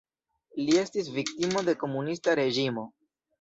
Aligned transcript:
Li 0.61 0.77
estis 0.83 1.11
viktimo 1.17 1.63
de 1.67 1.77
komunista 1.85 2.35
reĝimo. 2.41 2.89